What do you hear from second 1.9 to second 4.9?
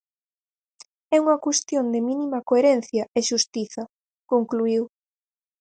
de mínima coherencia e xustiza, concluíu.